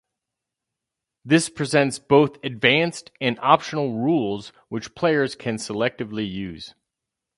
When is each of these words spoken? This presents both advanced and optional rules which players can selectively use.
This 1.23 1.47
presents 1.49 1.99
both 1.99 2.43
advanced 2.43 3.11
and 3.21 3.37
optional 3.39 3.99
rules 3.99 4.51
which 4.67 4.95
players 4.95 5.35
can 5.35 5.57
selectively 5.57 6.27
use. 6.27 6.73